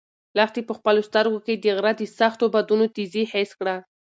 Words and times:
لښتې 0.37 0.61
په 0.67 0.73
خپلو 0.77 1.01
سترګو 1.09 1.39
کې 1.45 1.53
د 1.55 1.65
غره 1.77 1.91
د 1.95 2.01
سختو 2.17 2.45
بادونو 2.53 2.85
تېزي 2.95 3.23
حس 3.31 3.51
کړه. 3.59 3.75